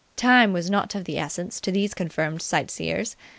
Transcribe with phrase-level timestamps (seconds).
[0.15, 3.15] Time was not of the essence to these confirmed sightseers.